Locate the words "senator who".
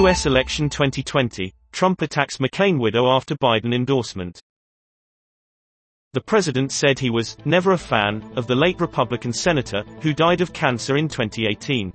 9.34-10.14